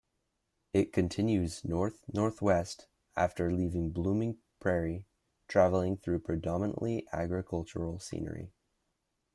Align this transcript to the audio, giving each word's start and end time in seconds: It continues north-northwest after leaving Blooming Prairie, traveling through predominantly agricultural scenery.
It 0.73 0.91
continues 0.93 1.63
north-northwest 1.63 2.87
after 3.15 3.51
leaving 3.53 3.91
Blooming 3.91 4.39
Prairie, 4.59 5.05
traveling 5.47 5.95
through 5.95 6.21
predominantly 6.21 7.07
agricultural 7.13 7.99
scenery. 7.99 8.51